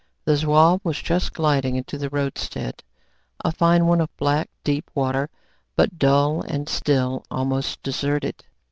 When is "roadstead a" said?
2.09-3.51